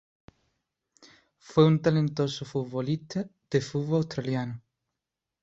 [1.37, 4.59] Fue un talentoso futbolista de fútbol australiano.